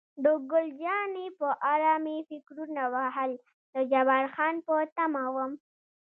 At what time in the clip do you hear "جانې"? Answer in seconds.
0.81-1.27